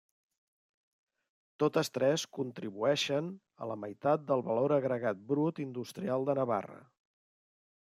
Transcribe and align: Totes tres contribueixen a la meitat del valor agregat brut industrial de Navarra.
Totes 1.63 1.91
tres 1.97 2.23
contribueixen 2.37 3.29
a 3.65 3.69
la 3.73 3.77
meitat 3.83 4.25
del 4.33 4.43
valor 4.49 4.75
agregat 4.81 5.23
brut 5.35 5.65
industrial 5.69 6.29
de 6.31 6.39
Navarra. 6.43 6.83